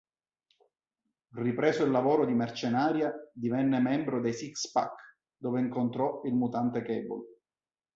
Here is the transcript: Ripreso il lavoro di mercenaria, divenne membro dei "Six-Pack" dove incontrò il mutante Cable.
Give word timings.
Ripreso 1.35 1.83
il 1.83 1.91
lavoro 1.91 2.25
di 2.25 2.33
mercenaria, 2.33 3.13
divenne 3.31 3.79
membro 3.79 4.19
dei 4.19 4.33
"Six-Pack" 4.33 5.17
dove 5.37 5.59
incontrò 5.59 6.23
il 6.23 6.33
mutante 6.33 6.81
Cable. 6.81 7.21